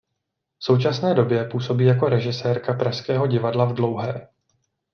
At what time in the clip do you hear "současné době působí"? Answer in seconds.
0.63-1.85